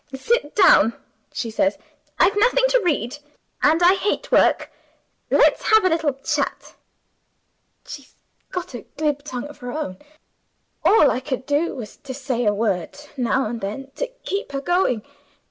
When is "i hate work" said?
3.83-4.71